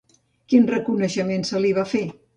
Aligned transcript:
Quin 0.53 0.65
reconeixement 0.71 1.45
se 1.51 1.65
li 1.67 1.77
va 1.81 1.89
fer? 1.95 2.07